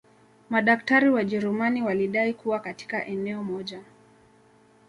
Madaktari 0.49 1.09
Wajerumani 1.09 1.81
walidai 1.83 2.33
kuwa 2.33 2.59
katika 2.59 3.05
eneo 3.05 3.43
moja 3.43 3.83